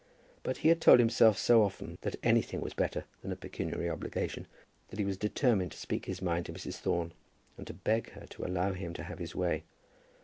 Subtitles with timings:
[0.41, 4.47] But he had told himself so often that anything was better than a pecuniary obligation,
[4.87, 6.77] that he was determined to speak his mind to Mrs.
[6.79, 7.13] Thorne,
[7.55, 9.63] and to beg her to allow him to have his way.